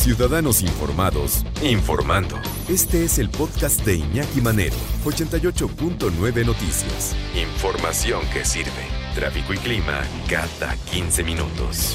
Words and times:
Ciudadanos 0.00 0.62
informados, 0.62 1.44
informando. 1.62 2.40
Este 2.70 3.04
es 3.04 3.18
el 3.18 3.28
podcast 3.28 3.84
de 3.84 3.96
Iñaki 3.96 4.40
Manero, 4.40 4.74
88.9 5.04 6.46
Noticias. 6.46 7.14
Información 7.36 8.22
que 8.32 8.42
sirve. 8.46 8.70
Tráfico 9.14 9.52
y 9.52 9.58
clima 9.58 10.00
cada 10.26 10.74
15 10.90 11.22
minutos. 11.22 11.94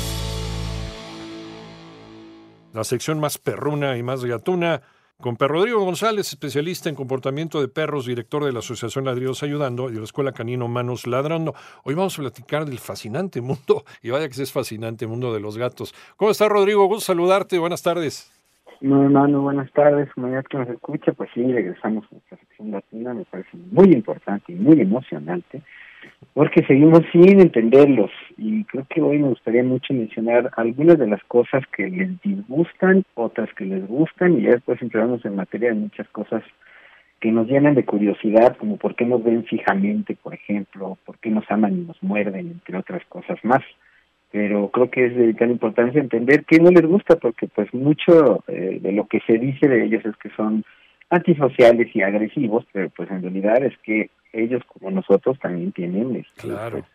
La 2.74 2.84
sección 2.84 3.20
más 3.20 3.40
perruna 3.40 3.98
y 3.98 4.04
más 4.04 4.24
gatuna 4.24 4.84
con 5.22 5.38
Perro 5.38 5.56
Rodrigo 5.56 5.84
González, 5.84 6.28
especialista 6.28 6.90
en 6.90 6.96
comportamiento 6.96 7.62
de 7.62 7.68
perros, 7.68 8.06
director 8.06 8.44
de 8.44 8.52
la 8.52 8.60
Asociación 8.60 9.06
Ladridos 9.06 9.44
Ayudando 9.44 9.90
y 9.90 9.94
de 9.94 10.00
la 10.00 10.04
Escuela 10.04 10.34
Canino 10.34 10.68
Manos 10.68 11.08
Ladrando. 11.08 11.54
Hoy 11.84 11.96
vamos 11.96 12.18
a 12.20 12.22
platicar 12.22 12.66
del 12.66 12.80
fascinante 12.80 13.42
mundo, 13.42 13.84
y 14.02 14.10
vaya 14.10 14.28
que 14.28 14.42
es 14.42 14.52
fascinante 14.52 15.08
mundo 15.08 15.34
de 15.34 15.40
los 15.40 15.58
gatos. 15.58 15.94
¿Cómo 16.18 16.32
está 16.32 16.50
Rodrigo? 16.50 16.86
Gusto 16.88 17.06
saludarte, 17.06 17.58
buenas 17.58 17.82
tardes. 17.82 18.32
No, 18.82 19.04
hermano, 19.04 19.42
buenas 19.42 19.72
tardes, 19.72 20.12
comunidad 20.14 20.44
que 20.46 20.58
nos 20.58 20.70
escucha, 20.70 21.14
pues 21.14 21.30
sí, 21.34 21.42
regresamos 21.50 22.04
a 22.06 22.16
nuestra 22.16 22.38
sección 22.38 22.72
latina, 22.72 23.14
me 23.14 23.24
parece 23.24 23.50
muy 23.72 23.94
importante 23.94 24.52
y 24.52 24.56
muy 24.56 24.82
emocionante 24.82 25.64
porque 26.34 26.66
seguimos 26.66 27.02
sin 27.12 27.40
entenderlos 27.40 28.12
y 28.38 28.66
creo 28.66 28.86
que 28.90 29.02
hoy 29.02 29.20
me 29.20 29.30
gustaría 29.30 29.64
mucho 29.64 29.94
mencionar 29.94 30.52
algunas 30.58 30.98
de 31.00 31.08
las 31.08 31.24
cosas 31.24 31.64
que 31.76 31.88
les 31.88 32.22
disgustan, 32.22 33.06
otras 33.14 33.50
que 33.54 33.66
les 33.66 33.88
gustan 33.88 34.38
y 34.38 34.44
ya 34.44 34.52
después 34.52 34.82
entramos 34.82 35.24
en 35.26 35.36
materia 35.36 35.70
de 35.70 35.76
muchas 35.76 36.08
cosas 36.10 36.44
que 37.20 37.32
nos 37.32 37.48
llenan 37.48 37.76
de 37.76 37.86
curiosidad, 37.86 38.58
como 38.58 38.78
por 38.78 38.96
qué 38.96 39.06
nos 39.06 39.24
ven 39.24 39.46
fijamente, 39.46 40.16
por 40.22 40.34
ejemplo, 40.34 40.98
por 41.06 41.18
qué 41.20 41.30
nos 41.30 41.50
aman 41.50 41.74
y 41.74 41.86
nos 41.86 42.02
muerden, 42.04 42.48
entre 42.48 42.78
otras 42.78 43.04
cosas 43.06 43.38
más. 43.44 43.64
Pero 44.32 44.70
creo 44.70 44.92
que 44.92 45.06
es 45.06 45.16
de 45.16 45.32
gran 45.34 45.52
importancia 45.52 46.02
entender 46.02 46.44
qué 46.46 46.60
no 46.60 46.70
les 46.70 46.86
gusta, 46.86 47.16
porque 47.16 47.48
pues 47.48 47.74
mucho 47.74 48.44
eh, 48.48 48.80
de 48.82 48.92
lo 48.92 49.08
que 49.08 49.22
se 49.22 49.38
dice 49.38 49.68
de 49.68 49.86
ellos 49.86 50.06
es 50.06 50.16
que 50.18 50.30
son 50.32 50.66
antisociales 51.10 51.96
y 51.96 52.02
agresivos, 52.02 52.66
pero 52.72 52.90
pues 52.90 53.10
en 53.10 53.22
realidad 53.22 53.64
es 53.64 53.78
que 53.80 54.10
ellos 54.36 54.64
como 54.68 54.92
nosotros 54.92 55.40
también 55.40 55.72
tienen 55.72 56.16
este, 56.16 56.42
Claro. 56.42 56.80
pues, 56.80 56.86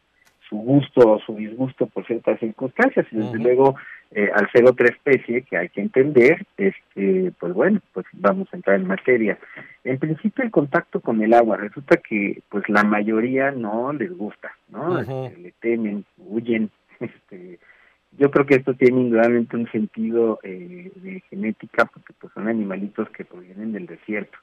su 0.49 0.57
gusto 0.57 1.13
o 1.13 1.21
su 1.21 1.37
disgusto 1.37 1.87
por 1.87 2.05
ciertas 2.07 2.39
circunstancias. 2.41 3.07
Y 3.13 3.17
desde 3.17 3.39
luego 3.39 3.77
eh, 4.11 4.29
al 4.35 4.51
ser 4.51 4.65
otra 4.69 4.89
especie 4.89 5.43
que 5.43 5.57
hay 5.57 5.69
que 5.69 5.81
entender 5.81 6.45
este 6.57 7.33
pues 7.39 7.55
bueno 7.55 7.81
pues 7.93 8.05
vamos 8.13 8.49
a 8.53 8.57
entrar 8.57 8.77
en 8.77 8.89
materia. 8.89 9.39
En 9.85 9.99
principio 9.99 10.45
el 10.45 10.51
contacto 10.51 11.01
con 11.01 11.23
el 11.23 11.33
agua. 11.33 11.57
Resulta 11.57 11.97
que 11.99 12.43
pues 12.49 12.69
la 12.69 12.83
mayoría 12.83 13.53
no 13.53 13.93
les 13.93 14.11
gusta 14.11 14.51
no. 14.69 14.99
Este, 14.99 15.37
le 15.39 15.53
temen 15.61 16.05
huyen. 16.19 16.71
Este 17.01 17.59
yo 18.19 18.31
creo 18.31 18.45
que 18.45 18.57
esto 18.57 18.75
tiene 18.75 19.01
indudablemente 19.01 19.57
un 19.57 19.71
sentido 19.71 20.41
eh, 20.43 20.91
de 20.97 21.23
genética 21.31 21.85
porque 21.87 22.13
pues 22.21 22.33
son 22.35 22.49
animalitos 22.49 23.09
que 23.11 23.25
provienen 23.25 23.73
del 23.73 23.87
desierto 23.87 24.37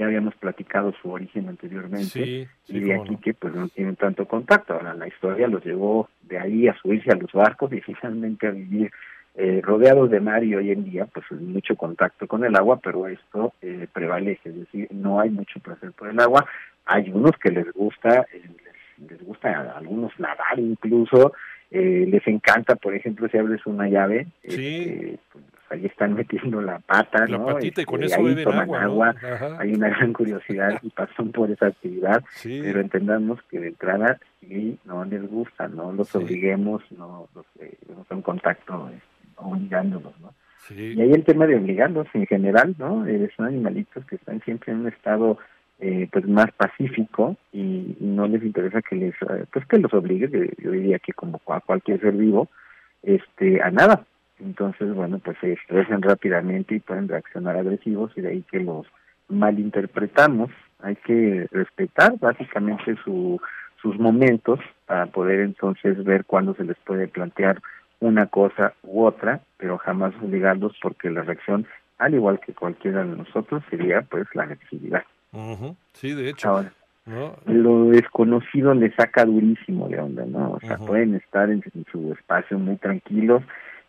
ya 0.00 0.06
habíamos 0.06 0.34
platicado 0.36 0.92
su 1.02 1.10
origen 1.12 1.48
anteriormente 1.48 2.04
Sí, 2.08 2.48
sí, 2.64 2.76
y 2.76 2.80
de 2.80 2.94
aquí 2.94 3.10
no. 3.12 3.20
que 3.20 3.34
pues 3.34 3.54
no 3.54 3.68
tienen 3.68 3.96
tanto 3.96 4.26
contacto. 4.26 4.72
Ahora 4.74 4.94
la 4.94 5.06
historia 5.06 5.46
los 5.46 5.62
llevó 5.64 6.08
de 6.22 6.38
ahí 6.38 6.68
a 6.68 6.74
subirse 6.80 7.10
a 7.12 7.16
los 7.16 7.30
barcos 7.32 7.70
y 7.74 7.80
finalmente 7.82 8.46
a 8.46 8.50
vivir 8.50 8.90
eh, 9.36 9.60
rodeados 9.62 10.10
de 10.10 10.20
mar 10.20 10.42
y 10.42 10.54
hoy 10.54 10.70
en 10.72 10.84
día 10.84 11.06
pues 11.06 11.24
mucho 11.32 11.76
contacto 11.76 12.26
con 12.26 12.44
el 12.44 12.56
agua, 12.56 12.80
pero 12.82 13.06
esto 13.06 13.52
eh, 13.62 13.86
prevalece, 13.92 14.48
es 14.48 14.56
decir, 14.56 14.88
no 14.90 15.20
hay 15.20 15.30
mucho 15.30 15.60
placer 15.60 15.92
por 15.92 16.08
el 16.08 16.18
agua. 16.18 16.44
Hay 16.86 17.10
unos 17.10 17.32
que 17.36 17.50
les 17.50 17.70
gusta, 17.72 18.26
eh, 18.32 18.42
les, 18.98 19.10
les 19.10 19.22
gusta 19.22 19.48
a 19.50 19.78
algunos 19.78 20.12
nadar 20.18 20.58
incluso, 20.58 21.32
eh, 21.70 22.04
les 22.08 22.26
encanta, 22.26 22.74
por 22.74 22.94
ejemplo, 22.94 23.28
si 23.28 23.38
abres 23.38 23.64
una 23.66 23.86
llave, 23.88 24.26
Sí. 24.48 24.82
este, 24.82 25.18
pues, 25.32 25.44
ahí 25.70 25.86
están 25.86 26.14
metiendo 26.52 26.60
la 26.60 26.78
pata, 26.80 27.26
La 27.26 27.38
¿no? 27.38 27.46
patita 27.46 27.82
y 27.82 27.84
con 27.84 28.02
Este, 28.02 28.14
eso 28.14 28.20
ahí 28.26 28.34
beben 28.34 28.44
toman 28.44 28.74
agua, 28.74 29.14
hay 29.58 29.72
una 29.72 29.88
gran 29.88 30.12
curiosidad 30.12 30.78
y 30.82 30.90
pasan 30.90 31.30
por 31.32 31.50
esa 31.50 31.66
actividad, 31.68 32.22
Sí. 32.32 32.60
pero 32.62 32.80
entendamos 32.80 33.40
que 33.50 33.58
de 33.60 33.68
entrada 33.68 34.18
sí 34.40 34.78
no 34.84 35.04
les 35.04 35.26
gusta, 35.28 35.68
no 35.68 35.92
los 35.92 36.08
Sí. 36.08 36.18
obliguemos, 36.18 36.82
no 36.96 37.28
los 37.34 37.46
eh, 37.60 37.76
no 37.88 38.04
son 38.08 38.20
contacto 38.22 38.90
eh, 38.92 38.98
obligándolos, 39.36 40.12
¿no? 40.20 40.34
Sí. 40.68 40.94
Y 40.96 41.00
ahí 41.00 41.12
el 41.12 41.24
tema 41.24 41.46
de 41.46 41.56
obligarlos 41.56 42.06
en 42.14 42.26
general, 42.26 42.74
¿no? 42.78 43.06
Eh, 43.06 43.30
son 43.36 43.46
animalitos 43.46 44.04
que 44.04 44.16
están 44.16 44.40
siempre 44.42 44.72
en 44.72 44.80
un 44.80 44.88
estado 44.88 45.38
eh, 45.82 46.06
pues 46.12 46.26
más 46.28 46.52
pacífico 46.52 47.36
y, 47.54 47.96
y 47.98 48.04
no 48.04 48.26
les 48.28 48.42
interesa 48.44 48.82
que 48.82 48.96
les 48.96 49.14
eh, 49.22 49.46
pues 49.50 49.64
que 49.66 49.78
los 49.78 49.92
obligue, 49.94 50.28
yo 50.58 50.70
diría 50.72 50.98
que 50.98 51.14
como 51.14 51.40
a 51.48 51.60
cualquier 51.62 51.98
ser 52.00 52.12
vivo, 52.12 52.48
este 53.02 53.62
a 53.62 53.70
nada. 53.70 54.04
Entonces, 54.40 54.92
bueno, 54.94 55.18
pues 55.18 55.36
se 55.40 55.52
estresan 55.52 56.02
rápidamente 56.02 56.74
y 56.74 56.80
pueden 56.80 57.08
reaccionar 57.08 57.56
agresivos 57.56 58.12
y 58.16 58.20
de 58.20 58.30
ahí 58.30 58.44
que 58.50 58.60
los 58.60 58.86
malinterpretamos. 59.28 60.50
Hay 60.80 60.96
que 60.96 61.46
respetar 61.50 62.18
básicamente 62.18 62.96
su, 63.04 63.40
sus 63.80 63.98
momentos 63.98 64.60
para 64.86 65.06
poder 65.06 65.40
entonces 65.40 66.02
ver 66.04 66.24
cuándo 66.24 66.54
se 66.54 66.64
les 66.64 66.76
puede 66.78 67.08
plantear 67.08 67.60
una 68.00 68.26
cosa 68.26 68.72
u 68.82 69.04
otra, 69.04 69.40
pero 69.58 69.78
jamás 69.78 70.14
obligarlos 70.22 70.72
porque 70.80 71.10
la 71.10 71.22
reacción, 71.22 71.66
al 71.98 72.14
igual 72.14 72.40
que 72.40 72.54
cualquiera 72.54 73.04
de 73.04 73.16
nosotros, 73.16 73.62
sería 73.68 74.02
pues 74.02 74.26
la 74.34 74.44
agresividad. 74.44 75.04
Sí, 75.92 76.14
de 76.14 76.30
hecho. 76.30 76.48
Ahora, 76.48 76.72
¿no? 77.04 77.36
lo 77.46 77.90
desconocido 77.90 78.72
le 78.74 78.90
saca 78.94 79.24
durísimo 79.24 79.88
de 79.88 80.00
onda, 80.00 80.24
¿no? 80.24 80.52
O 80.52 80.60
sea, 80.60 80.78
pueden 80.78 81.14
estar 81.14 81.50
en, 81.50 81.62
en 81.74 81.84
su 81.92 82.12
espacio 82.12 82.58
muy 82.58 82.76
tranquilos 82.76 83.42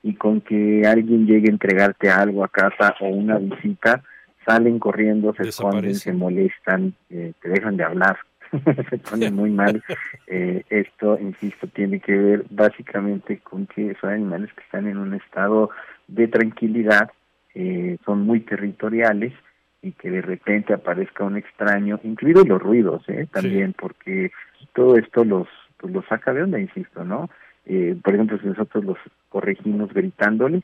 y 0.04 0.16
con 0.16 0.42
que 0.42 0.84
alguien 0.86 1.28
llegue 1.28 1.48
a 1.50 1.52
entregarte 1.52 2.10
algo 2.10 2.44
a 2.44 2.50
casa 2.50 2.96
o 3.02 3.08
una 3.08 3.38
visita, 3.38 4.04
salen 4.46 4.80
corriendo, 4.80 5.34
se 5.34 5.50
esconden, 5.50 5.96
se 5.96 6.14
molestan, 6.14 6.94
eh, 7.10 7.34
te 7.42 7.50
dejan 7.50 7.78
de 7.78 7.84
hablar, 7.84 8.18
se 8.90 8.98
ponen 8.98 9.36
muy 9.36 9.52
mal. 9.52 9.84
Eh, 10.34 10.64
esto, 10.70 11.20
insisto, 11.20 11.68
tiene 11.68 12.00
que 12.00 12.14
ver 12.14 12.46
básicamente 12.50 13.40
con 13.40 13.68
que 13.68 13.98
son 14.00 14.12
animales 14.12 14.50
que 14.54 14.64
están 14.64 14.88
en 14.88 14.98
un 14.98 15.14
estado 15.14 15.72
de 16.08 16.30
tranquilidad, 16.30 17.12
eh, 17.54 17.98
son 18.06 18.22
muy 18.22 18.40
territoriales 18.40 19.34
y 19.82 19.92
que 19.92 20.10
de 20.10 20.22
repente 20.22 20.74
aparezca 20.74 21.26
un 21.26 21.36
extraño, 21.36 22.00
incluidos 22.04 22.48
los 22.48 22.62
ruidos, 22.62 23.04
¿eh? 23.10 23.28
también, 23.30 23.74
porque 23.78 24.32
todo 24.74 24.96
esto 24.96 25.26
los, 25.26 25.50
pues, 25.76 25.92
los 25.92 26.06
saca 26.06 26.34
de 26.34 26.44
onda, 26.44 26.58
insisto, 26.58 27.04
¿no? 27.04 27.30
Eh, 27.66 27.96
por 28.04 28.14
ejemplo, 28.14 28.40
si 28.40 28.48
nosotros 28.48 28.84
los 28.84 28.98
corregimos 29.30 29.94
gritándoles, 29.94 30.64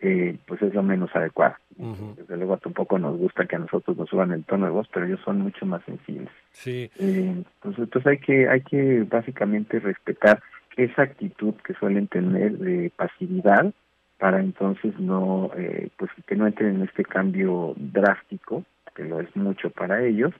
eh, 0.00 0.38
pues 0.46 0.62
es 0.62 0.72
lo 0.72 0.82
menos 0.82 1.14
adecuado. 1.14 1.56
Ujú. 1.76 2.14
Desde 2.16 2.36
luego 2.36 2.56
tampoco 2.56 2.98
nos 2.98 3.18
gusta 3.18 3.46
que 3.46 3.56
a 3.56 3.58
nosotros 3.58 3.96
nos 3.96 4.08
suban 4.08 4.32
el 4.32 4.44
tono 4.44 4.66
de 4.66 4.72
voz, 4.72 4.88
pero 4.92 5.06
ellos 5.06 5.20
son 5.24 5.40
mucho 5.40 5.66
más 5.66 5.82
sensibles. 5.84 6.30
Sí. 6.52 6.90
Eh, 6.98 7.34
entonces, 7.36 7.84
entonces 7.84 8.06
hay 8.06 8.18
que 8.18 8.48
hay 8.48 8.62
que 8.62 9.02
básicamente 9.02 9.78
respetar 9.78 10.42
esa 10.76 11.02
actitud 11.02 11.54
que 11.64 11.74
suelen 11.74 12.06
tener 12.08 12.56
de 12.58 12.90
pasividad 12.96 13.72
para 14.18 14.40
entonces 14.40 14.98
no 14.98 15.50
eh, 15.56 15.88
pues 15.96 16.10
que 16.26 16.36
no 16.36 16.46
entren 16.46 16.76
en 16.76 16.82
este 16.82 17.04
cambio 17.04 17.74
drástico 17.76 18.64
que 18.94 19.04
lo 19.04 19.20
es 19.20 19.34
mucho 19.36 19.70
para 19.70 20.04
ellos 20.04 20.32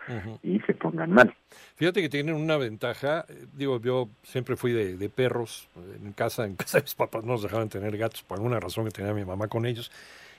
y 0.43 0.61
se 0.61 0.75
pongan 0.75 1.13
mal. 1.13 1.35
Fíjate 1.77 2.03
que 2.03 2.09
tienen 2.09 2.35
una 2.35 2.57
ventaja. 2.57 3.25
eh, 3.29 3.47
Digo, 3.53 3.81
yo 3.81 4.09
siempre 4.23 4.57
fui 4.57 4.73
de, 4.73 4.97
de 4.97 5.09
perros 5.09 5.69
eh, 5.77 5.99
en 6.05 6.13
casa. 6.13 6.47
En 6.47 6.57
casa 6.57 6.79
de 6.79 6.83
mis 6.83 6.95
papás 6.95 7.25
no 7.25 7.33
nos 7.33 7.43
dejaban 7.43 7.69
tener 7.69 7.97
gatos 7.97 8.23
por 8.23 8.39
alguna 8.39 8.61
razón 8.61 8.85
que 8.85 8.91
tenía 8.91 9.13
mi 9.13 9.25
mamá 9.25 9.49
con 9.49 9.67
ellos. 9.67 9.91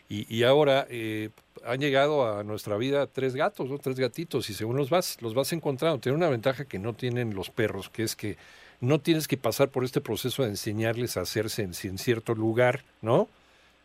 Y, 0.10 0.26
y 0.36 0.44
ahora 0.44 0.86
eh, 0.90 1.30
han 1.66 1.80
llegado 1.80 2.38
a 2.38 2.44
nuestra 2.44 2.76
vida 2.78 3.08
tres 3.08 3.34
gatos, 3.34 3.70
¿no? 3.70 3.78
tres 3.78 3.98
gatitos, 3.98 4.50
y 4.50 4.54
según 4.54 4.76
los 4.76 4.90
vas, 4.90 5.22
los 5.22 5.34
vas 5.34 5.54
encontrando. 5.54 6.00
Tiene 6.00 6.18
una 6.18 6.30
ventaja 6.30 6.66
que 6.66 6.80
no 6.80 6.94
tienen 6.94 7.34
los 7.34 7.50
perros, 7.50 7.90
que 7.90 8.04
es 8.04 8.16
que 8.16 8.36
no 8.82 9.00
tienes 9.00 9.28
que 9.28 9.38
pasar 9.38 9.70
por 9.70 9.86
este 9.86 10.02
proceso 10.02 10.44
de 10.44 10.50
enseñarles 10.50 11.16
a 11.16 11.22
hacerse 11.22 11.62
en, 11.62 11.72
en 11.84 11.98
cierto 11.98 12.36
lugar, 12.36 12.84
¿no? 13.02 13.30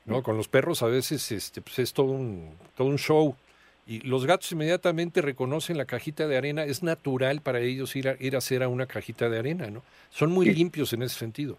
¿no? 0.05 0.23
Con 0.23 0.37
los 0.37 0.49
perros 0.49 0.83
a 0.83 0.87
veces 0.87 1.33
este, 1.33 1.61
pues 1.61 1.79
es 1.81 1.93
todo 1.93 2.07
un, 2.13 2.51
todo 2.77 2.89
un 2.89 2.97
show. 2.97 3.37
Y 3.87 4.01
los 4.01 4.27
gatos 4.27 4.51
inmediatamente 4.51 5.23
reconocen 5.23 5.79
la 5.79 5.85
cajita 5.85 6.27
de 6.27 6.37
arena. 6.37 6.65
Es 6.65 6.83
natural 6.83 7.41
para 7.41 7.61
ellos 7.61 7.95
ir 7.95 8.09
a, 8.09 8.17
ir 8.19 8.35
a 8.35 8.39
hacer 8.39 8.63
a 8.65 8.69
una 8.69 8.87
cajita 8.87 9.29
de 9.29 9.39
arena, 9.39 9.71
¿no? 9.71 9.83
Son 10.11 10.33
muy 10.33 10.47
Sí. 10.47 10.55
limpios 10.55 10.93
en 10.93 11.03
ese 11.03 11.17
sentido. 11.19 11.59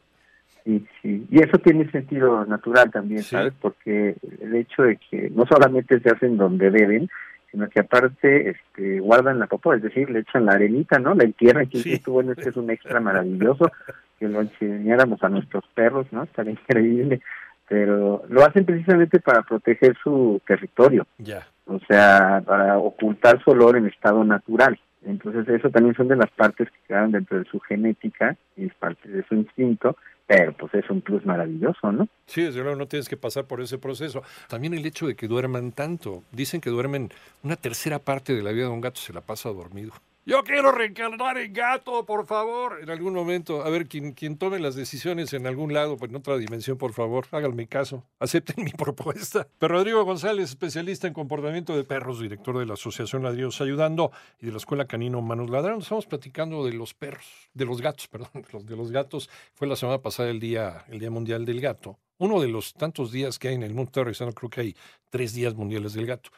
Sí, 0.66 0.86
sí. 1.02 1.26
Y 1.32 1.40
eso 1.42 1.58
tiene 1.60 1.90
sentido 1.92 2.46
natural 2.46 2.92
también, 2.92 3.24
¿sabes? 3.24 3.54
Porque 3.62 4.18
el 4.42 4.56
hecho 4.56 4.84
de 4.84 4.98
que 4.98 5.30
no 5.30 5.46
solamente 5.46 6.00
se 6.02 6.10
hacen 6.10 6.36
donde 6.36 6.70
deben, 6.70 7.10
sino 7.50 7.70
que 7.70 7.80
aparte 7.80 8.50
este, 8.50 9.00
guardan 9.00 9.40
la 9.40 9.48
popó, 9.48 9.74
es 9.74 9.82
decir, 9.82 10.10
le 10.10 10.20
echan 10.20 10.46
la 10.46 10.52
arenita, 10.54 11.00
¿no? 11.00 11.16
La 11.16 11.24
entierran, 11.24 11.68
que 11.70 11.78
sí. 11.80 12.02
bueno, 12.08 12.34
este 12.34 12.50
es 12.50 12.58
un 12.58 12.70
extra 12.70 13.00
maravilloso, 13.00 13.72
que 14.20 14.28
lo 14.28 14.42
enseñáramos 14.42 15.24
a 15.24 15.30
nuestros 15.30 15.64
perros, 15.74 16.08
¿no? 16.12 16.24
Estaría 16.24 16.52
increíble, 16.52 17.22
pero 17.68 18.24
lo 18.30 18.46
hacen 18.46 18.66
precisamente 18.66 19.20
para 19.20 19.42
proteger 19.42 19.96
su 20.04 20.42
territorio, 20.46 21.06
ya. 21.18 21.48
o 21.66 21.80
sea, 21.88 22.42
para 22.46 22.78
ocultar 22.78 23.44
su 23.44 23.52
olor 23.52 23.78
en 23.78 23.88
estado 23.88 24.24
natural. 24.24 24.80
Entonces 25.06 25.48
eso 25.48 25.70
también 25.70 25.96
son 25.96 26.08
de 26.08 26.16
las 26.16 26.30
partes 26.32 26.70
que 26.70 26.80
quedan 26.88 27.12
dentro 27.12 27.40
de 27.40 27.46
su 27.46 27.60
genética 27.60 28.36
y 28.56 28.66
es 28.66 28.74
parte 28.76 29.08
de 29.10 29.24
su 29.24 29.36
instinto 29.36 29.96
pero 30.28 30.52
pues 30.52 30.74
es 30.74 30.90
un 30.90 31.02
plus 31.02 31.26
maravilloso, 31.26 31.92
¿no? 31.92 32.08
Sí, 32.26 32.44
desde 32.44 32.62
luego 32.62 32.76
no 32.76 32.88
tienes 32.88 33.08
que 33.08 33.16
pasar 33.16 33.46
por 33.46 33.62
ese 33.62 33.78
proceso. 33.78 34.24
También 34.50 34.74
el 34.74 34.86
hecho 34.86 35.08
de 35.08 35.16
que 35.16 35.28
duerman 35.28 35.72
tanto. 35.72 36.24
Dicen 36.34 36.60
que 36.60 36.70
duermen 36.70 37.10
una 37.44 37.56
tercera 37.56 38.00
parte 38.00 38.36
de 38.36 38.44
la 38.44 38.52
vida 38.52 38.66
de 38.66 38.72
un 38.72 38.82
gato 38.82 39.00
se 39.00 39.14
la 39.14 39.22
pasa 39.22 39.50
dormido. 39.50 39.94
Yo 40.28 40.44
quiero 40.44 40.74
reencarnar 40.74 41.38
en 41.38 41.54
gato, 41.54 42.06
por 42.06 42.26
favor, 42.26 42.80
en 42.82 42.90
algún 42.90 43.14
momento. 43.14 43.64
A 43.64 43.70
ver, 43.70 43.88
quien, 43.88 44.12
quien 44.12 44.38
tome 44.38 44.60
las 44.60 44.76
decisiones 44.76 45.32
en 45.32 45.48
algún 45.48 45.74
lado, 45.74 45.96
pues 45.96 46.12
en 46.12 46.18
otra 46.18 46.38
dimensión, 46.38 46.78
por 46.78 46.92
favor, 46.92 47.28
háganme 47.32 47.66
caso. 47.68 48.04
Acepten 48.20 48.56
mi 48.66 48.72
propuesta. 48.72 49.48
Pero 49.58 49.76
Rodrigo 49.76 50.04
González, 50.04 50.50
especialista 50.50 51.08
en 51.08 51.14
comportamiento 51.14 51.78
de 51.78 51.86
perros, 51.86 52.20
director 52.20 52.60
de 52.60 52.66
la 52.66 52.74
Asociación 52.74 53.24
Ladridos 53.24 53.62
Ayudando 53.62 54.12
y 54.42 54.48
de 54.48 54.52
la 54.52 54.58
Escuela 54.58 54.86
Canino 54.86 55.22
Manos 55.22 55.50
Ladrón. 55.50 55.80
Estamos 55.80 56.08
platicando 56.08 56.66
de 56.66 56.74
los 56.74 56.94
perros, 56.94 57.50
de 57.54 57.64
los 57.64 57.80
gatos, 57.80 58.08
perdón, 58.10 58.32
de 58.34 58.48
los, 58.52 58.66
de 58.66 58.76
los 58.76 58.92
gatos. 58.92 59.30
Fue 59.54 59.66
la 59.66 59.78
semana 59.78 60.00
pasada 60.00 60.30
el 60.30 60.42
día, 60.42 60.84
el 60.90 61.00
Día 61.00 61.10
Mundial 61.10 61.46
del 61.46 61.62
Gato. 61.62 62.00
Uno 62.18 62.42
de 62.42 62.50
los 62.50 62.74
tantos 62.74 63.14
días 63.14 63.40
que 63.40 63.48
hay 63.48 63.56
en 63.56 63.64
el 63.64 63.74
mundo 63.74 63.92
terrestre, 63.92 64.28
creo 64.34 64.50
que 64.50 64.60
hay 64.60 64.76
tres 65.10 65.34
días 65.34 65.56
mundiales 65.56 65.94
del 65.94 66.06
gato 66.06 66.32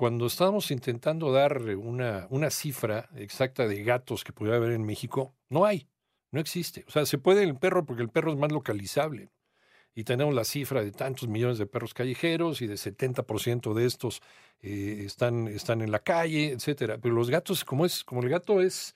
cuando 0.00 0.24
estábamos 0.24 0.70
intentando 0.70 1.30
dar 1.30 1.60
una, 1.76 2.26
una 2.30 2.48
cifra 2.48 3.10
exacta 3.16 3.68
de 3.68 3.84
gatos 3.84 4.24
que 4.24 4.32
pudiera 4.32 4.56
haber 4.56 4.70
en 4.72 4.82
México, 4.82 5.34
no 5.50 5.66
hay, 5.66 5.88
no 6.30 6.40
existe. 6.40 6.86
O 6.88 6.90
sea, 6.90 7.04
se 7.04 7.18
puede 7.18 7.42
el 7.42 7.58
perro 7.58 7.84
porque 7.84 8.00
el 8.00 8.08
perro 8.08 8.32
es 8.32 8.38
más 8.38 8.50
localizable. 8.50 9.28
Y 9.94 10.04
tenemos 10.04 10.34
la 10.34 10.44
cifra 10.44 10.82
de 10.82 10.90
tantos 10.90 11.28
millones 11.28 11.58
de 11.58 11.66
perros 11.66 11.92
callejeros 11.92 12.62
y 12.62 12.66
de 12.66 12.76
70% 12.76 13.74
de 13.74 13.84
estos 13.84 14.22
eh, 14.62 15.02
están, 15.04 15.48
están 15.48 15.82
en 15.82 15.90
la 15.90 15.98
calle, 15.98 16.52
etcétera. 16.52 16.96
Pero 16.96 17.14
los 17.14 17.28
gatos, 17.28 17.62
como 17.62 17.84
es, 17.84 18.02
como 18.02 18.22
el 18.22 18.30
gato 18.30 18.62
es, 18.62 18.94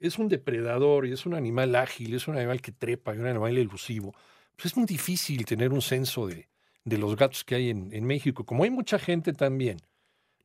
es 0.00 0.18
un 0.18 0.26
depredador 0.26 1.06
y 1.06 1.12
es 1.12 1.26
un 1.26 1.34
animal 1.34 1.74
ágil, 1.74 2.14
es 2.14 2.28
un 2.28 2.38
animal 2.38 2.62
que 2.62 2.72
trepa 2.72 3.14
y 3.14 3.18
un 3.18 3.26
animal 3.26 3.58
elusivo, 3.58 4.14
pues 4.56 4.72
es 4.72 4.76
muy 4.78 4.86
difícil 4.86 5.44
tener 5.44 5.70
un 5.70 5.82
censo 5.82 6.26
de, 6.26 6.48
de 6.82 6.96
los 6.96 7.14
gatos 7.14 7.44
que 7.44 7.56
hay 7.56 7.68
en, 7.68 7.92
en 7.92 8.06
México. 8.06 8.46
Como 8.46 8.64
hay 8.64 8.70
mucha 8.70 8.98
gente 8.98 9.34
también 9.34 9.82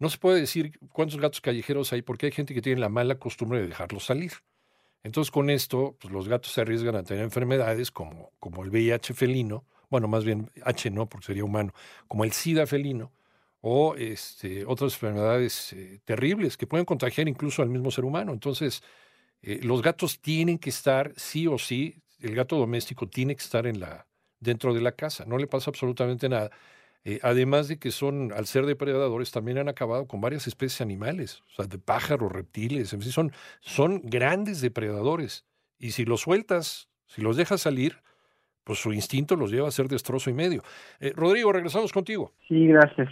no 0.02 0.10
se 0.10 0.18
puede 0.18 0.40
decir 0.40 0.80
cuántos 0.92 1.20
gatos 1.20 1.42
callejeros 1.42 1.94
hay 1.94 2.02
porque 2.02 2.26
hay 2.26 2.32
gente 2.32 2.56
que 2.56 2.62
tiene 2.64 2.82
la 2.82 2.90
mala 2.90 3.20
costumbre 3.20 3.62
de 3.62 3.68
dejarlos 3.68 4.06
salir. 4.06 4.32
Entonces 5.04 5.30
con 5.30 5.52
esto, 5.52 5.96
pues 6.02 6.12
los 6.12 6.28
gatos 6.28 6.52
se 6.54 6.62
arriesgan 6.62 6.96
a 6.96 7.04
tener 7.04 7.24
enfermedades 7.24 7.92
como, 7.92 8.32
como 8.40 8.64
el 8.64 8.72
VIH 8.72 9.14
felino, 9.14 9.64
bueno, 9.92 10.08
más 10.08 10.26
bien 10.26 10.50
H 10.64 10.90
no, 10.90 11.08
porque 11.08 11.28
sería 11.28 11.44
humano, 11.44 11.72
como 12.08 12.24
el 12.24 12.32
SIDA 12.32 12.66
felino, 12.66 13.12
o 13.62 13.94
este, 13.96 14.66
otras 14.66 14.94
enfermedades 14.94 15.74
eh, 15.74 16.00
terribles 16.04 16.58
que 16.58 16.66
pueden 16.66 16.86
contagiar 16.86 17.28
incluso 17.28 17.62
al 17.62 17.70
mismo 17.70 17.92
ser 17.92 18.04
humano. 18.04 18.34
Entonces, 18.34 18.82
eh, 19.44 19.60
los 19.62 19.84
gatos 19.84 20.20
tienen 20.20 20.58
que 20.58 20.72
estar, 20.72 21.14
sí 21.16 21.46
o 21.46 21.60
sí, 21.60 22.02
el 22.22 22.34
gato 22.34 22.58
doméstico 22.58 23.08
tiene 23.08 23.36
que 23.36 23.44
estar 23.44 23.68
en 23.68 23.80
la, 23.80 24.08
dentro 24.40 24.74
de 24.74 24.82
la 24.82 24.94
casa, 24.94 25.26
no 25.26 25.38
le 25.38 25.46
pasa 25.46 25.70
absolutamente 25.70 26.28
nada. 26.28 26.50
Eh, 27.04 27.20
además 27.24 27.68
de 27.68 27.80
que 27.80 27.92
son, 27.92 28.32
al 28.32 28.46
ser 28.46 28.66
depredadores, 28.66 29.32
también 29.32 29.58
han 29.58 29.70
acabado 29.70 30.08
con 30.08 30.22
varias 30.22 30.48
especies 30.48 30.82
animales, 30.82 31.42
o 31.52 31.56
sea, 31.56 31.66
de 31.66 31.80
pájaros, 31.80 32.32
reptiles, 32.32 32.94
en 32.94 33.02
fin, 33.02 33.12
son, 33.12 33.32
son 33.60 34.02
grandes 34.04 34.62
depredadores. 34.62 35.46
Y 35.80 35.92
si 35.92 36.06
los 36.06 36.22
sueltas, 36.22 36.90
si 37.08 37.22
los 37.22 37.38
dejas 37.38 37.62
salir, 37.62 37.98
pues 38.64 38.80
su 38.80 38.94
instinto 38.94 39.36
los 39.36 39.52
lleva 39.52 39.68
a 39.68 39.72
ser 39.72 39.88
destrozo 39.88 40.30
y 40.30 40.34
medio. 40.34 40.62
Eh, 41.00 41.14
Rodrigo, 41.16 41.52
regresamos 41.52 41.92
contigo. 41.92 42.32
Sí, 42.48 42.68
gracias. 42.68 43.10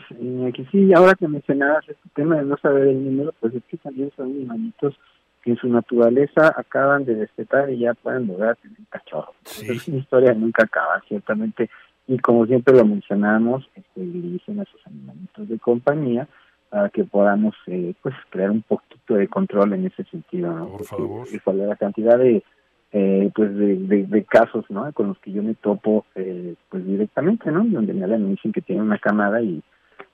Aquí 0.47 0.67
sí, 0.71 0.93
ahora 0.93 1.15
que 1.15 1.27
mencionabas 1.27 1.89
este 1.89 2.09
tema 2.13 2.37
de 2.37 2.45
no 2.45 2.57
saber 2.57 2.87
el 2.87 3.03
número, 3.03 3.33
pues 3.39 3.55
es 3.55 3.63
que 3.65 3.77
también 3.77 4.11
son 4.15 4.27
animalitos 4.27 4.95
que 5.41 5.51
en 5.51 5.57
su 5.57 5.67
naturaleza 5.67 6.53
acaban 6.55 7.05
de 7.05 7.15
despetar 7.15 7.69
y 7.71 7.79
ya 7.79 7.93
pueden 7.93 8.27
lograr 8.27 8.57
tener 8.57 8.77
cachorro. 8.89 9.33
Es 9.45 9.87
una 9.87 9.97
historia 9.97 10.33
nunca 10.33 10.65
acaba, 10.65 11.01
ciertamente 11.07 11.69
y 12.09 12.17
como 12.17 12.47
siempre 12.47 12.75
lo 12.75 12.85
mencionamos, 12.85 13.69
este, 13.75 14.01
dirigen 14.01 14.59
a 14.59 14.65
sus 14.65 14.85
animalitos 14.87 15.47
de 15.47 15.59
compañía 15.59 16.27
para 16.69 16.89
que 16.89 17.03
podamos 17.03 17.53
eh, 17.67 17.93
pues 18.01 18.15
crear 18.31 18.49
un 18.49 18.63
poquito 18.63 19.13
de 19.13 19.27
control 19.27 19.73
en 19.73 19.85
ese 19.85 20.03
sentido. 20.05 20.51
¿no? 20.51 20.69
Por 20.69 20.85
favor. 20.85 21.27
Y 21.31 21.51
la 21.53 21.75
cantidad 21.75 22.17
de 22.17 22.43
eh, 22.91 23.31
pues 23.35 23.55
de, 23.55 24.07
de, 24.07 24.23
casos 24.23 24.65
¿no? 24.69 24.91
con 24.93 25.09
los 25.09 25.19
que 25.19 25.31
yo 25.31 25.43
me 25.43 25.53
topo 25.53 26.05
eh, 26.15 26.55
pues 26.69 26.83
directamente, 26.83 27.51
¿no? 27.51 27.63
Donde 27.63 27.93
me 27.93 28.03
hablan 28.03 28.21
y 28.21 28.23
me 28.23 28.29
dicen 28.31 28.51
que 28.51 28.61
tienen 28.61 28.85
una 28.85 28.97
camada 28.97 29.39
y 29.43 29.61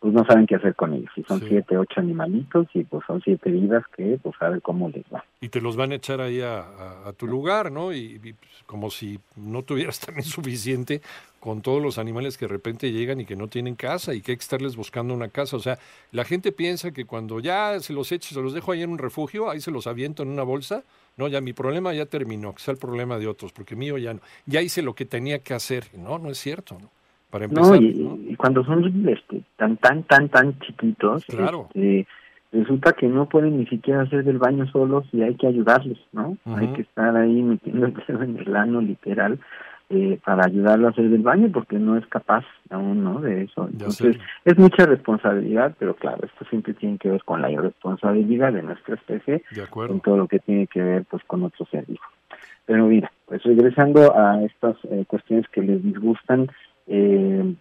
pues 0.05 0.13
no 0.13 0.23
saben 0.23 0.45
qué 0.45 0.53
hacer 0.53 0.75
con 0.75 0.93
ellos. 0.93 1.09
Si 1.15 1.23
son 1.23 1.41
siete, 1.47 1.75
ocho 1.79 1.99
animalitos 1.99 2.67
y 2.75 2.83
pues 2.83 3.03
son 3.07 3.23
siete 3.23 3.49
vidas 3.49 3.83
que 3.97 4.19
pues 4.21 4.35
a 4.39 4.49
ver 4.49 4.61
cómo 4.61 4.87
les 4.87 5.03
va. 5.11 5.25
Y 5.41 5.49
te 5.49 5.59
los 5.59 5.75
van 5.75 5.93
a 5.93 5.95
echar 5.95 6.21
ahí 6.21 6.41
a, 6.41 7.11
tu 7.17 7.25
lugar, 7.25 7.71
¿no? 7.71 7.91
Y, 7.91 8.19
pues, 8.19 8.35
como 8.67 8.91
si 8.91 9.19
no 9.35 9.63
tuvieras 9.63 9.99
también 10.05 10.25
suficiente 10.25 11.01
con 11.39 11.63
todos 11.63 11.81
los 11.81 11.97
animales 11.97 12.37
que 12.37 12.45
de 12.45 12.49
repente 12.49 12.91
llegan 12.91 13.19
y 13.19 13.25
que 13.25 13.35
no 13.35 13.47
tienen 13.47 13.73
casa 13.73 14.13
y 14.13 14.21
que 14.21 14.33
hay 14.33 14.37
que 14.37 14.43
estarles 14.43 14.75
buscando 14.75 15.11
una 15.11 15.29
casa. 15.29 15.57
O 15.57 15.59
sea, 15.59 15.79
la 16.11 16.23
gente 16.23 16.51
piensa 16.51 16.91
que 16.91 17.05
cuando 17.05 17.39
ya 17.39 17.79
se 17.79 17.91
los 17.91 18.11
echo, 18.11 18.35
se 18.35 18.41
los 18.43 18.53
dejo 18.53 18.73
ahí 18.73 18.83
en 18.83 18.91
un 18.91 18.99
refugio, 18.99 19.49
ahí 19.49 19.59
se 19.59 19.71
los 19.71 19.87
aviento 19.87 20.21
en 20.21 20.29
una 20.29 20.43
bolsa. 20.43 20.83
No, 21.17 21.27
ya 21.29 21.41
mi 21.41 21.53
problema 21.53 21.95
ya 21.95 22.05
terminó, 22.05 22.53
que 22.53 22.61
sea 22.61 22.73
el 22.73 22.77
problema 22.77 23.17
de 23.17 23.25
otros, 23.25 23.53
porque 23.53 23.75
mío 23.75 23.97
ya 23.97 24.13
no. 24.13 24.19
Ya 24.45 24.61
hice 24.61 24.83
lo 24.83 24.93
que 24.93 25.05
tenía 25.05 25.39
que 25.39 25.55
hacer. 25.55 25.87
No, 25.97 26.19
no 26.19 26.29
es 26.29 26.37
cierto, 26.37 26.77
¿no? 26.79 26.91
No, 27.51 27.75
y, 27.75 28.35
cuando 28.37 28.63
son 28.63 29.07
este, 29.07 29.41
tan, 29.57 29.77
tan, 29.77 30.03
tan, 30.03 30.29
tan 30.29 30.59
chiquitos, 30.59 31.25
este, 31.29 32.07
resulta 32.51 32.93
que 32.93 33.07
no 33.07 33.27
pueden 33.27 33.59
ni 33.59 33.65
siquiera 33.67 34.01
hacer 34.01 34.23
del 34.23 34.37
baño 34.37 34.67
solos 34.67 35.05
y 35.11 35.21
hay 35.21 35.35
que 35.35 35.47
ayudarles, 35.47 35.99
¿no? 36.13 36.37
Hay 36.55 36.67
que 36.69 36.81
estar 36.83 37.15
ahí 37.15 37.41
metiendo 37.41 37.87
en 38.07 38.37
el 38.37 38.55
ano 38.55 38.81
literal 38.81 39.39
eh, 39.89 40.19
para 40.25 40.45
ayudarlo 40.45 40.87
a 40.87 40.89
hacer 40.89 41.09
del 41.09 41.21
baño 41.21 41.51
porque 41.53 41.77
no 41.77 41.95
es 41.95 42.07
capaz 42.07 42.43
aún, 42.71 43.03
¿no? 43.03 43.21
De 43.21 43.43
eso. 43.43 43.67
Entonces, 43.71 44.17
es 44.43 44.57
mucha 44.57 44.85
responsabilidad, 44.87 45.75
pero 45.77 45.95
claro, 45.95 46.25
esto 46.25 46.43
siempre 46.49 46.73
tiene 46.73 46.97
que 46.97 47.09
ver 47.09 47.23
con 47.23 47.41
la 47.41 47.49
responsabilidad 47.49 48.53
de 48.53 48.63
nuestra 48.63 48.95
especie 48.95 49.43
en 49.87 49.99
todo 49.99 50.17
lo 50.17 50.27
que 50.27 50.39
tiene 50.39 50.65
que 50.65 50.81
ver 50.81 51.05
pues 51.05 51.23
con 51.25 51.43
otros 51.43 51.69
seres 51.69 51.99
Pero 52.65 52.87
mira, 52.87 53.11
pues 53.27 53.43
regresando 53.43 54.17
a 54.17 54.41
estas 54.43 54.75
eh, 54.85 55.05
cuestiones 55.07 55.47
que 55.49 55.61
les 55.61 55.83
disgustan, 55.83 56.49
eh, 56.87 57.55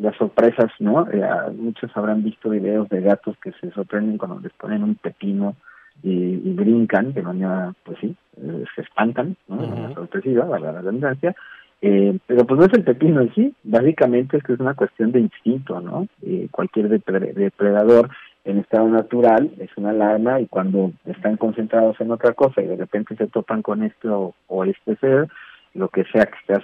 las 0.00 0.16
sorpresas, 0.16 0.70
¿no? 0.78 1.10
Eh, 1.10 1.22
muchos 1.56 1.90
habrán 1.96 2.22
visto 2.22 2.50
videos 2.50 2.88
de 2.88 3.00
gatos 3.00 3.36
que 3.42 3.52
se 3.60 3.70
sorprenden 3.72 4.18
cuando 4.18 4.40
les 4.40 4.52
ponen 4.52 4.82
un 4.82 4.94
pepino 4.94 5.56
y, 6.02 6.36
brincan 6.52 7.12
de 7.12 7.22
manera, 7.22 7.74
pues 7.84 7.98
sí, 8.00 8.14
eh, 8.36 8.64
se 8.74 8.82
espantan, 8.82 9.36
¿no? 9.48 9.56
De 9.56 9.66
manera 9.66 9.94
sorpresiva, 9.94 10.58
la 10.58 10.72
redundancia. 10.72 11.34
Eh, 11.80 12.18
pero 12.26 12.44
pues 12.44 12.58
no 12.58 12.66
es 12.66 12.72
el 12.74 12.82
pepino 12.82 13.20
en 13.20 13.32
sí, 13.34 13.54
básicamente 13.62 14.36
es 14.36 14.42
que 14.42 14.52
es 14.54 14.60
una 14.60 14.74
cuestión 14.74 15.12
de 15.12 15.20
instinto, 15.20 15.80
¿no? 15.80 16.08
Eh, 16.22 16.48
cualquier 16.50 16.88
depredador 16.88 18.10
en 18.44 18.58
estado 18.58 18.88
natural 18.88 19.50
es 19.58 19.70
una 19.76 19.90
alarma 19.90 20.40
y 20.40 20.46
cuando 20.46 20.92
están 21.04 21.36
concentrados 21.36 22.00
en 22.00 22.10
otra 22.10 22.32
cosa 22.32 22.62
y 22.62 22.66
de 22.66 22.76
repente 22.76 23.14
se 23.14 23.28
topan 23.28 23.62
con 23.62 23.84
esto 23.84 24.34
o 24.48 24.64
este 24.64 24.96
ser, 24.96 25.28
lo 25.74 25.88
que 25.88 26.04
sea 26.04 26.26
que 26.26 26.38
esté 26.38 26.54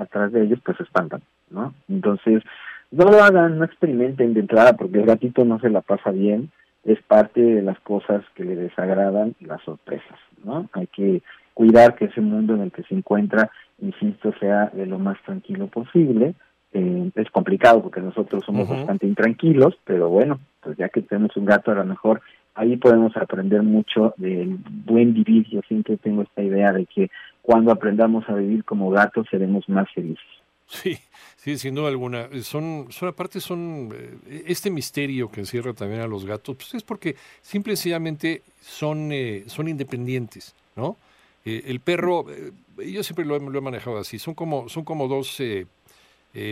atrás 0.00 0.32
de 0.32 0.42
ellos, 0.42 0.60
pues 0.64 0.76
se 0.76 0.84
espantan, 0.84 1.22
¿no? 1.50 1.74
Entonces, 1.88 2.42
no 2.90 3.04
lo 3.04 3.22
hagan, 3.22 3.58
no 3.58 3.64
experimenten 3.64 4.34
de 4.34 4.40
entrada, 4.40 4.74
porque 4.74 4.98
el 4.98 5.06
gatito 5.06 5.44
no 5.44 5.58
se 5.60 5.70
la 5.70 5.80
pasa 5.80 6.10
bien, 6.10 6.50
es 6.84 7.00
parte 7.02 7.40
de 7.40 7.62
las 7.62 7.78
cosas 7.80 8.22
que 8.34 8.44
le 8.44 8.56
desagradan 8.56 9.34
las 9.40 9.62
sorpresas, 9.62 10.18
¿no? 10.44 10.68
Hay 10.72 10.86
que 10.88 11.22
cuidar 11.54 11.94
que 11.94 12.06
ese 12.06 12.20
mundo 12.20 12.54
en 12.54 12.62
el 12.62 12.72
que 12.72 12.82
se 12.84 12.94
encuentra, 12.94 13.50
insisto, 13.80 14.32
sea 14.40 14.70
de 14.72 14.86
lo 14.86 14.98
más 14.98 15.20
tranquilo 15.22 15.68
posible. 15.68 16.34
Eh, 16.74 17.10
es 17.14 17.30
complicado 17.30 17.82
porque 17.82 18.00
nosotros 18.00 18.42
somos 18.44 18.68
bastante 18.68 19.06
intranquilos, 19.06 19.78
pero 19.84 20.08
bueno, 20.08 20.40
pues 20.60 20.76
ya 20.78 20.88
que 20.88 21.02
tenemos 21.02 21.36
un 21.36 21.44
gato, 21.44 21.70
a 21.70 21.74
lo 21.74 21.84
mejor 21.84 22.22
ahí 22.54 22.76
podemos 22.76 23.16
aprender 23.16 23.62
mucho 23.62 24.14
del 24.16 24.58
buen 24.86 25.12
vivir. 25.12 25.46
Yo 25.48 25.60
siempre 25.68 25.96
tengo 25.98 26.22
esta 26.22 26.42
idea 26.42 26.72
de 26.72 26.86
que 26.86 27.10
cuando 27.42 27.72
aprendamos 27.72 28.28
a 28.28 28.34
vivir 28.34 28.64
como 28.64 28.90
gatos 28.90 29.26
seremos 29.30 29.68
más 29.68 29.90
felices. 29.92 30.24
Sí, 30.66 30.96
sí, 31.36 31.58
sin 31.58 31.74
duda 31.74 31.88
alguna. 31.88 32.28
Son, 32.42 32.86
son 32.90 33.08
aparte, 33.10 33.40
son 33.40 33.90
eh, 33.92 34.44
este 34.46 34.70
misterio 34.70 35.30
que 35.30 35.40
encierra 35.40 35.74
también 35.74 36.00
a 36.00 36.06
los 36.06 36.24
gatos, 36.24 36.56
pues 36.56 36.74
es 36.74 36.82
porque 36.82 37.16
simple 37.42 37.74
y 37.74 37.76
sencillamente 37.76 38.42
son, 38.60 39.10
eh, 39.12 39.44
son 39.48 39.68
independientes, 39.68 40.54
¿no? 40.74 40.96
Eh, 41.44 41.64
el 41.66 41.80
perro, 41.80 42.26
eh, 42.30 42.52
yo 42.90 43.02
siempre 43.02 43.24
lo 43.24 43.36
he, 43.36 43.40
lo 43.40 43.58
he, 43.58 43.60
manejado 43.60 43.98
así, 43.98 44.18
son 44.18 44.34
como, 44.34 44.68
son 44.68 44.84
como 44.84 45.08
dos... 45.08 45.40
Eh, 45.40 45.66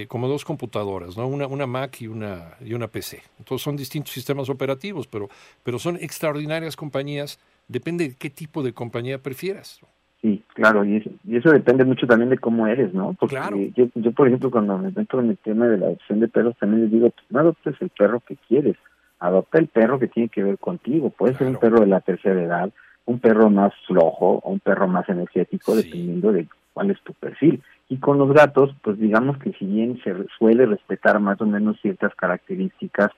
como 0.08 0.28
dos 0.28 0.44
computadoras, 0.44 1.16
¿no? 1.16 1.26
una, 1.26 1.46
una 1.46 1.66
Mac 1.66 2.02
y 2.02 2.06
una, 2.06 2.54
y 2.60 2.74
una 2.74 2.88
PC. 2.88 3.22
Entonces 3.38 3.64
son 3.64 3.78
distintos 3.78 4.12
sistemas 4.12 4.50
operativos, 4.50 5.06
pero, 5.06 5.30
pero 5.62 5.78
son 5.78 5.96
extraordinarias 5.96 6.76
compañías. 6.76 7.38
Depende 7.66 8.10
de 8.10 8.14
qué 8.14 8.28
tipo 8.28 8.62
de 8.62 8.74
compañía 8.74 9.22
prefieras. 9.22 9.80
Sí, 10.20 10.42
claro, 10.52 10.84
y 10.84 10.96
eso, 10.96 11.10
y 11.26 11.36
eso 11.36 11.50
depende 11.50 11.84
mucho 11.84 12.06
también 12.06 12.28
de 12.28 12.38
cómo 12.38 12.66
eres, 12.66 12.92
¿no? 12.92 13.14
Porque 13.18 13.36
claro. 13.36 13.56
yo, 13.74 13.86
yo, 13.94 14.12
por 14.12 14.26
ejemplo, 14.26 14.50
cuando 14.50 14.76
me 14.76 14.90
meto 14.90 15.18
en 15.18 15.30
el 15.30 15.38
tema 15.38 15.66
de 15.66 15.78
la 15.78 15.86
adopción 15.86 16.20
de 16.20 16.28
perros, 16.28 16.56
también 16.58 16.82
les 16.82 16.90
digo, 16.90 17.08
pues 17.10 17.24
no 17.30 17.40
adoptes 17.40 17.74
el 17.80 17.88
perro 17.88 18.20
que 18.20 18.36
quieres, 18.36 18.76
adopta 19.18 19.58
el 19.58 19.68
perro 19.68 19.98
que 19.98 20.08
tiene 20.08 20.28
que 20.28 20.42
ver 20.42 20.58
contigo. 20.58 21.08
Puede 21.08 21.32
claro. 21.32 21.46
ser 21.46 21.54
un 21.54 21.60
perro 21.60 21.80
de 21.80 21.86
la 21.86 22.00
tercera 22.00 22.42
edad, 22.42 22.70
un 23.06 23.18
perro 23.18 23.48
más 23.48 23.72
flojo 23.86 24.40
o 24.44 24.50
un 24.50 24.60
perro 24.60 24.86
más 24.88 25.08
energético, 25.08 25.74
sí. 25.74 25.84
dependiendo 25.84 26.32
de 26.32 26.46
cuál 26.74 26.90
es 26.90 27.00
tu 27.00 27.14
perfil. 27.14 27.62
Y 27.88 27.96
con 27.96 28.18
los 28.18 28.30
gatos, 28.32 28.74
pues 28.82 28.98
digamos 28.98 29.38
que 29.38 29.52
si 29.54 29.64
bien 29.64 30.00
se 30.04 30.14
suele 30.38 30.66
respetar 30.66 31.18
más 31.18 31.40
o 31.40 31.46
menos 31.46 31.80
ciertas 31.80 32.14
características 32.14 33.10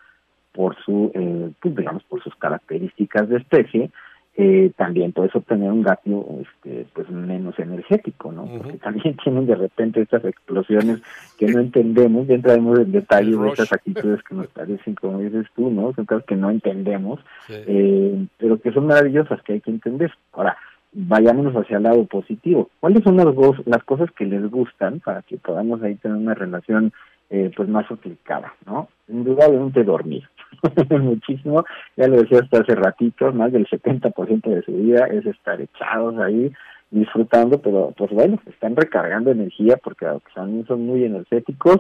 por 0.53 0.77
su, 0.85 1.11
eh, 1.15 1.51
pues 1.61 1.75
digamos, 1.75 2.05
por 2.05 2.23
sus 2.23 2.35
características 2.37 3.29
de 3.29 3.39
especie, 3.39 3.91
eh, 4.35 4.73
también 4.77 5.13
puedes 5.13 5.35
obtener 5.37 5.71
un 5.71 5.83
gato 5.83 6.39
este, 6.41 6.87
pues 6.95 7.11
menos 7.11 7.59
energético, 7.59 8.33
¿no? 8.33 8.45
Uh 8.45 8.49
-huh. 8.49 8.59
Porque 8.63 8.79
también 8.79 9.17
tienen 9.23 9.47
de 9.47 9.55
repente 9.55 10.01
estas 10.01 10.25
explosiones 10.25 11.01
que 11.39 11.47
no 11.49 11.61
entendemos, 11.61 12.27
ya 12.27 12.35
entraremos 12.35 12.79
en 12.79 12.93
detalle 12.93 13.37
de 13.37 13.49
estas 13.49 13.73
actitudes 13.73 14.23
que 14.23 14.35
nos 14.35 14.47
parecen, 14.49 14.95
como 14.95 15.19
dices 15.19 15.47
tú, 15.55 15.71
¿no? 15.71 15.93
Son 15.95 16.07
cosas 16.07 16.25
que 16.25 16.37
no 16.37 16.51
entendemos, 16.51 17.21
sí. 17.47 17.55
eh, 17.67 18.27
pero 18.39 18.59
que 18.59 18.73
son 18.73 18.87
maravillosas, 18.87 19.43
que 19.43 19.55
hay 19.55 19.61
que 19.61 19.71
entender. 19.71 20.11
Ahora, 20.33 20.57
vayámonos 20.93 21.55
hacia 21.55 21.77
el 21.79 21.83
lado 21.83 22.05
positivo. 22.07 22.71
¿Cuáles 22.81 23.03
son 23.03 23.17
las, 23.17 23.27
las 23.67 23.85
cosas 23.85 24.11
que 24.13 24.25
les 24.25 24.51
gustan 24.51 25.01
para 25.01 25.23
que 25.23 25.37
podamos 25.37 25.83
ahí 25.83 25.95
tener 25.97 26.17
una 26.17 26.35
relación 26.35 26.93
eh, 27.31 27.51
pues 27.57 27.69
más 27.69 27.91
aplicada, 27.91 28.55
¿no? 28.67 28.89
Indudablemente 29.09 29.85
dormir. 29.85 30.25
Muchísimo, 30.91 31.65
ya 31.97 32.09
lo 32.09 32.17
decía 32.17 32.41
hasta 32.41 32.61
hace 32.61 32.75
ratito, 32.75 33.33
más 33.33 33.53
del 33.53 33.67
70% 33.67 34.43
de 34.43 34.63
su 34.63 34.73
vida 34.73 35.07
es 35.07 35.27
estar 35.27 35.61
echados 35.61 36.19
ahí 36.19 36.53
disfrutando, 36.91 37.61
pero 37.61 37.93
pues 37.97 38.11
bueno, 38.11 38.39
están 38.47 38.77
recargando 38.77 39.31
energía 39.31 39.79
porque 39.83 40.07
también 40.35 40.67
son 40.67 40.87
muy 40.87 41.05
energéticos 41.05 41.79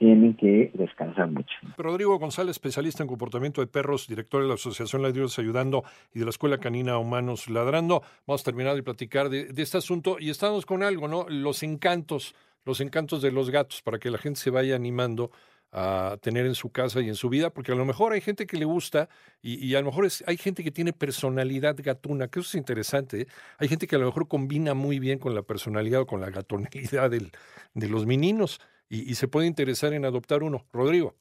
tienen 0.00 0.34
que 0.34 0.70
descansar 0.72 1.30
mucho. 1.30 1.54
Rodrigo 1.76 2.18
González, 2.18 2.52
especialista 2.52 3.02
en 3.02 3.06
comportamiento 3.06 3.60
de 3.60 3.66
perros, 3.66 4.08
director 4.08 4.40
de 4.40 4.48
la 4.48 4.54
Asociación 4.54 5.02
Ladridos 5.02 5.38
Ayudando 5.38 5.84
y 6.14 6.20
de 6.20 6.24
la 6.24 6.30
Escuela 6.30 6.56
Canina 6.56 6.96
Humanos 6.96 7.50
Ladrando. 7.50 8.02
Vamos 8.26 8.40
a 8.40 8.44
terminar 8.44 8.74
de 8.76 8.82
platicar 8.82 9.28
de, 9.28 9.52
de, 9.52 9.62
este 9.62 9.76
asunto 9.76 10.16
y 10.18 10.30
estamos 10.30 10.64
con 10.64 10.82
algo, 10.82 11.06
¿no? 11.06 11.26
Los 11.28 11.62
encantos, 11.62 12.34
los 12.64 12.80
encantos 12.80 13.20
de 13.20 13.30
los 13.30 13.50
gatos 13.50 13.82
para 13.82 13.98
que 13.98 14.10
la 14.10 14.16
gente 14.16 14.40
se 14.40 14.48
vaya 14.48 14.74
animando 14.74 15.32
a 15.72 16.16
tener 16.20 16.46
en 16.46 16.54
su 16.54 16.70
casa 16.70 17.00
y 17.00 17.08
en 17.08 17.14
su 17.14 17.28
vida, 17.28 17.50
porque 17.50 17.72
a 17.72 17.74
lo 17.74 17.84
mejor 17.84 18.12
hay 18.12 18.20
gente 18.20 18.46
que 18.46 18.56
le 18.56 18.64
gusta 18.64 19.08
y, 19.42 19.64
y 19.64 19.74
a 19.74 19.80
lo 19.80 19.86
mejor 19.86 20.04
es, 20.04 20.24
hay 20.26 20.36
gente 20.36 20.64
que 20.64 20.70
tiene 20.70 20.92
personalidad 20.92 21.76
gatuna, 21.82 22.28
que 22.28 22.40
eso 22.40 22.48
es 22.48 22.54
interesante. 22.56 23.22
¿eh? 23.22 23.26
Hay 23.58 23.68
gente 23.68 23.86
que 23.86 23.96
a 23.96 23.98
lo 23.98 24.06
mejor 24.06 24.28
combina 24.28 24.74
muy 24.74 24.98
bien 24.98 25.18
con 25.18 25.34
la 25.34 25.42
personalidad 25.42 26.00
o 26.00 26.06
con 26.06 26.20
la 26.20 26.30
gatonalidad 26.30 27.10
del, 27.10 27.30
de 27.74 27.88
los 27.88 28.06
meninos 28.06 28.60
y, 28.88 29.08
y, 29.08 29.14
se 29.14 29.28
puede 29.28 29.46
interesar 29.46 29.92
en 29.92 30.04
adoptar 30.04 30.42
uno. 30.42 30.64
Rodrigo. 30.72 31.14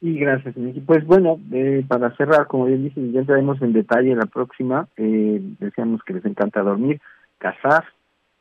Y 0.00 0.18
gracias. 0.18 0.54
Pues 0.86 1.04
bueno, 1.06 1.40
eh, 1.52 1.84
para 1.88 2.14
cerrar, 2.16 2.46
como 2.46 2.66
bien 2.66 2.84
dicen, 2.84 3.12
ya 3.12 3.20
entraremos 3.20 3.60
en 3.62 3.72
detalle 3.72 4.14
la 4.14 4.26
próxima. 4.26 4.88
Eh, 4.96 5.40
decíamos 5.58 6.02
que 6.04 6.14
les 6.14 6.24
encanta 6.24 6.62
dormir, 6.62 7.00
cazar, 7.38 7.84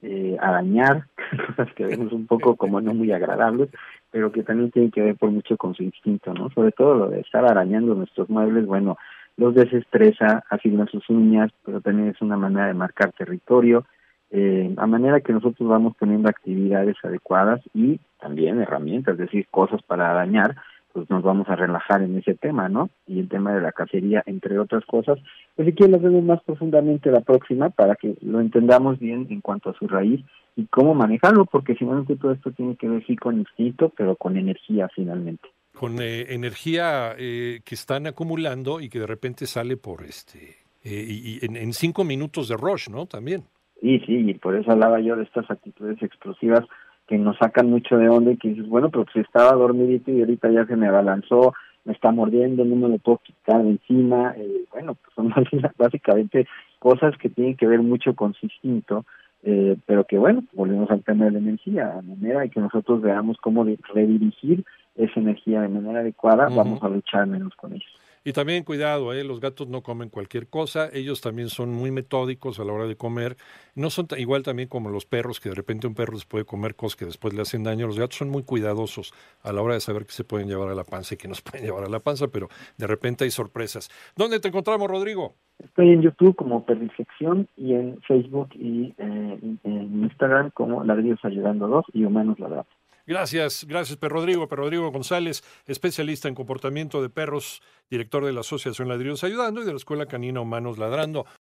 eh, 0.03 0.37
arañar, 0.39 1.07
cosas 1.47 1.73
que 1.73 1.85
vemos 1.85 2.11
un 2.11 2.27
poco 2.27 2.55
como 2.55 2.81
no 2.81 2.93
muy 2.93 3.11
agradables, 3.11 3.69
pero 4.11 4.31
que 4.31 4.43
también 4.43 4.71
tienen 4.71 4.91
que 4.91 5.01
ver 5.01 5.15
por 5.15 5.31
mucho 5.31 5.57
con 5.57 5.75
su 5.75 5.83
instinto, 5.83 6.33
¿no? 6.33 6.49
Sobre 6.51 6.71
todo 6.71 6.95
lo 6.95 7.09
de 7.09 7.21
estar 7.21 7.45
arañando 7.45 7.95
nuestros 7.95 8.29
muebles, 8.29 8.65
bueno, 8.65 8.97
los 9.37 9.53
desestresa, 9.53 10.43
asignan 10.49 10.87
sus 10.87 11.07
uñas, 11.09 11.51
pero 11.63 11.81
también 11.81 12.09
es 12.09 12.21
una 12.21 12.37
manera 12.37 12.67
de 12.67 12.73
marcar 12.73 13.11
territorio, 13.11 13.85
eh, 14.29 14.73
a 14.75 14.87
manera 14.87 15.21
que 15.21 15.31
nosotros 15.31 15.69
vamos 15.69 15.95
poniendo 15.97 16.29
actividades 16.29 16.97
adecuadas 17.03 17.61
y 17.73 17.99
también 18.19 18.59
herramientas, 18.59 19.13
es 19.13 19.19
decir, 19.19 19.47
cosas 19.49 19.81
para 19.83 20.09
arañar, 20.09 20.55
pues 20.97 21.11
nos 21.11 21.21
vamos 21.21 21.47
a 21.47 21.55
relajar 21.55 22.01
en 22.01 22.17
ese 22.17 22.33
tema, 22.33 22.69
¿no? 22.69 22.89
Y 23.05 23.19
el 23.19 23.29
tema 23.29 23.53
de 23.53 23.61
la 23.61 23.71
cacería, 23.71 24.23
entre 24.25 24.57
otras 24.57 24.83
cosas. 24.83 25.19
Pues 25.55 25.71
quieren 25.75 25.91
lo 25.91 25.99
vemos 25.99 26.23
más 26.23 26.41
profundamente 26.41 27.11
la 27.11 27.21
próxima 27.21 27.69
para 27.69 27.95
que 27.95 28.15
lo 28.21 28.41
entendamos 28.41 28.97
bien 28.97 29.27
en 29.29 29.41
cuanto 29.41 29.69
a 29.69 29.75
su 29.75 29.87
raíz 29.87 30.25
y 30.55 30.65
cómo 30.65 30.95
manejarlo, 30.95 31.45
porque 31.45 31.75
finalmente 31.75 32.15
todo 32.15 32.31
esto 32.31 32.51
tiene 32.51 32.75
que 32.77 32.89
ver 32.89 33.05
sí 33.05 33.15
con 33.15 33.37
instinto, 33.37 33.93
pero 33.95 34.15
con 34.15 34.37
energía 34.37 34.89
finalmente. 34.95 35.47
Con 35.71 36.01
eh, 36.01 36.33
energía 36.33 37.13
eh, 37.15 37.59
que 37.63 37.75
están 37.75 38.07
acumulando 38.07 38.81
y 38.81 38.89
que 38.89 38.99
de 38.99 39.05
repente 39.05 39.45
sale 39.45 39.77
por 39.77 40.03
este, 40.03 40.55
eh, 40.83 41.05
y, 41.07 41.37
y 41.37 41.45
en, 41.45 41.57
en 41.57 41.73
cinco 41.73 42.05
minutos 42.05 42.47
de 42.47 42.57
rush, 42.57 42.89
¿no? 42.89 43.05
También. 43.05 43.43
Sí, 43.81 43.99
sí, 44.07 44.27
y 44.27 44.33
por 44.33 44.55
eso 44.55 44.71
hablaba 44.71 44.99
yo 44.99 45.15
de 45.15 45.25
estas 45.25 45.47
actitudes 45.51 46.01
explosivas 46.01 46.65
que 47.07 47.17
nos 47.17 47.37
sacan 47.37 47.69
mucho 47.69 47.97
de 47.97 48.09
onda 48.09 48.31
y 48.31 48.37
que 48.37 48.49
dices, 48.49 48.67
bueno, 48.67 48.89
pero 48.89 49.05
si 49.13 49.19
estaba 49.19 49.53
dormidito 49.53 50.11
y 50.11 50.19
ahorita 50.19 50.49
ya 50.51 50.65
se 50.65 50.75
me 50.75 50.87
abalanzó, 50.87 51.53
me 51.85 51.93
está 51.93 52.11
mordiendo, 52.11 52.65
no 52.65 52.75
me 52.75 52.89
lo 52.89 52.97
puedo 52.97 53.19
quitar 53.19 53.63
de 53.63 53.69
encima, 53.71 54.33
eh, 54.37 54.65
bueno, 54.71 54.95
pues 54.95 55.15
son 55.15 55.33
básicamente 55.77 56.47
cosas 56.79 57.17
que 57.17 57.29
tienen 57.29 57.55
que 57.55 57.65
ver 57.65 57.81
mucho 57.81 58.13
con 58.13 58.33
su 58.33 58.45
instinto, 58.45 59.05
eh, 59.43 59.77
pero 59.85 60.03
que 60.03 60.17
bueno, 60.17 60.43
volvemos 60.53 60.91
al 60.91 61.03
tema 61.03 61.25
de 61.25 61.31
la 61.31 61.39
energía, 61.39 61.97
a 61.97 62.01
manera 62.01 62.41
de 62.41 62.49
que 62.49 62.59
nosotros 62.59 63.01
veamos 63.01 63.37
cómo 63.37 63.63
redirigir 63.93 64.65
esa 64.95 65.19
energía 65.19 65.61
de 65.61 65.69
manera 65.69 65.99
adecuada, 65.99 66.47
uh 66.47 66.51
-huh. 66.51 66.57
vamos 66.57 66.83
a 66.83 66.89
luchar 66.89 67.25
menos 67.27 67.55
con 67.55 67.71
ellos. 67.73 67.91
Y 68.27 68.33
también 68.33 68.65
cuidado, 68.65 69.13
¿eh? 69.13 69.23
los 69.23 69.39
gatos 69.39 69.69
no 69.69 69.83
comen 69.83 70.09
cualquier 70.09 70.49
cosa, 70.49 70.89
ellos 70.91 71.21
también 71.21 71.47
son 71.47 71.73
muy 71.73 71.91
metódicos 71.91 72.59
a 72.59 72.65
la 72.65 72.73
hora 72.73 72.85
de 72.85 72.97
comer, 72.97 73.37
no 73.73 73.89
son 73.89 74.05
igual 74.17 74.43
también 74.43 74.67
como 74.67 74.89
los 74.89 75.05
perros, 75.05 75.39
que 75.39 75.47
de 75.47 75.55
repente 75.55 75.87
un 75.87 75.95
perro 75.95 76.11
les 76.11 76.25
puede 76.25 76.43
comer 76.43 76.75
cosas 76.75 76.97
que 76.97 77.05
después 77.05 77.33
le 77.33 77.41
hacen 77.41 77.63
daño, 77.63 77.87
los 77.87 77.97
gatos 77.97 78.17
son 78.17 78.27
muy 78.29 78.43
cuidadosos 78.43 79.13
a 79.43 79.53
la 79.53 79.61
hora 79.61 79.75
de 79.75 79.79
saber 79.79 80.05
que 80.05 80.11
se 80.11 80.25
pueden 80.25 80.49
llevar 80.49 80.67
a 80.67 80.75
la 80.75 80.83
panza 80.83 81.13
y 81.13 81.17
que 81.17 81.29
nos 81.29 81.41
pueden 81.41 81.63
llevar 81.67 81.85
a 81.85 81.87
la 81.87 82.01
panza, 82.01 82.27
pero 82.27 82.49
de 82.77 82.85
repente 82.85 83.23
hay 83.23 83.31
sorpresas. 83.31 83.89
¿Dónde 84.17 84.41
te 84.41 84.49
encontramos, 84.49 84.89
Rodrigo? 84.89 85.35
Estoy 85.63 85.91
en 85.91 86.01
YouTube 86.01 86.35
como 86.35 86.65
Perfección 86.65 87.47
y 87.55 87.75
en 87.75 88.01
Facebook 88.01 88.49
y 88.55 88.93
eh, 88.97 89.39
en 89.63 90.03
Instagram 90.03 90.51
como 90.51 90.83
Ladrillos 90.83 91.23
Ayudando 91.23 91.69
2 91.69 91.85
y 91.93 92.03
Humanos 92.03 92.37
Ladrando. 92.39 92.76
Gracias, 93.07 93.63
gracias, 93.65 93.97
Per 93.97 94.11
Rodrigo. 94.11 94.49
Per 94.49 94.59
Rodrigo 94.59 94.91
González, 94.91 95.41
especialista 95.65 96.27
en 96.27 96.35
comportamiento 96.35 97.01
de 97.01 97.09
perros, 97.09 97.61
director 97.89 98.25
de 98.25 98.33
la 98.33 98.41
Asociación 98.41 98.89
Ladrillos 98.89 99.23
Ayudando 99.23 99.61
y 99.61 99.65
de 99.65 99.71
la 99.71 99.77
Escuela 99.77 100.07
Canina 100.07 100.41
Humanos 100.41 100.77
Ladrando. 100.77 101.25